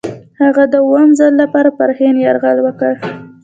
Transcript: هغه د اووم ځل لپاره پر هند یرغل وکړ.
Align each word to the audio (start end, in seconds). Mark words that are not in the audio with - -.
هغه 0.41 0.63
د 0.73 0.75
اووم 0.85 1.09
ځل 1.19 1.33
لپاره 1.41 1.69
پر 1.77 1.89
هند 1.97 2.17
یرغل 2.25 2.57
وکړ. 2.61 2.93